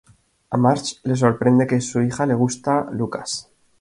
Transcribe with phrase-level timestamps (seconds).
[0.49, 3.51] A Marge le sorprende que a su hija le gusta Lucas.